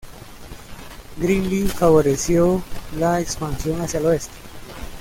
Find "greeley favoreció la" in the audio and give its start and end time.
1.19-3.21